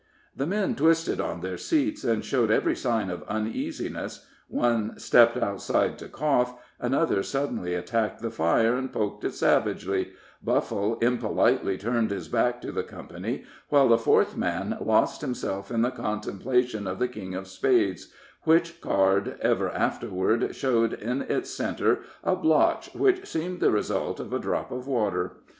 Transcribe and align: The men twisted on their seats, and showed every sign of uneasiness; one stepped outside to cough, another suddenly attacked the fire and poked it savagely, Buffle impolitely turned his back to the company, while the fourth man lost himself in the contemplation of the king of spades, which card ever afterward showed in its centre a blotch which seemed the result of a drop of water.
The 0.35 0.47
men 0.47 0.73
twisted 0.73 1.21
on 1.21 1.41
their 1.41 1.59
seats, 1.59 2.03
and 2.03 2.25
showed 2.25 2.49
every 2.49 2.75
sign 2.75 3.11
of 3.11 3.21
uneasiness; 3.27 4.25
one 4.47 4.97
stepped 4.97 5.37
outside 5.37 5.99
to 5.99 6.07
cough, 6.07 6.59
another 6.79 7.21
suddenly 7.21 7.75
attacked 7.75 8.19
the 8.19 8.31
fire 8.31 8.75
and 8.75 8.91
poked 8.91 9.23
it 9.23 9.35
savagely, 9.35 10.13
Buffle 10.43 10.97
impolitely 11.01 11.77
turned 11.77 12.09
his 12.09 12.29
back 12.29 12.61
to 12.63 12.71
the 12.71 12.81
company, 12.81 13.43
while 13.69 13.87
the 13.87 13.95
fourth 13.99 14.35
man 14.35 14.75
lost 14.81 15.21
himself 15.21 15.69
in 15.69 15.83
the 15.83 15.91
contemplation 15.91 16.87
of 16.87 16.97
the 16.97 17.07
king 17.07 17.35
of 17.35 17.47
spades, 17.47 18.11
which 18.41 18.81
card 18.81 19.37
ever 19.39 19.69
afterward 19.69 20.55
showed 20.55 20.93
in 20.93 21.21
its 21.21 21.51
centre 21.51 21.99
a 22.23 22.35
blotch 22.35 22.91
which 22.95 23.27
seemed 23.27 23.59
the 23.59 23.69
result 23.69 24.19
of 24.19 24.33
a 24.33 24.39
drop 24.39 24.71
of 24.71 24.87
water. 24.87 25.41